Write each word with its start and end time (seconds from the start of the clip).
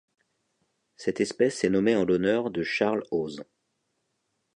Cette 0.95 1.21
espèce 1.21 1.63
est 1.63 1.69
nommée 1.69 1.95
en 1.95 2.05
l'honneur 2.05 2.49
de 2.49 2.63
Charles 2.63 3.03
Hose. 3.11 3.43